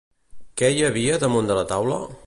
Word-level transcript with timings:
Què 0.61 0.71
hi 0.77 0.81
havia 0.87 1.21
damunt 1.25 1.53
de 1.53 1.59
la 1.61 1.67
taula? 1.75 2.03